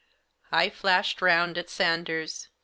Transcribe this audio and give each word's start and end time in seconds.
I 0.51 0.71
flashed 0.71 1.21
round 1.21 1.59
at 1.59 1.69
Sanders. 1.69 2.47